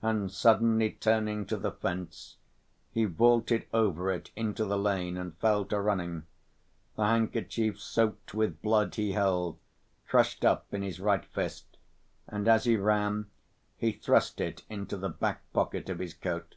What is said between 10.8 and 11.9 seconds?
his right fist,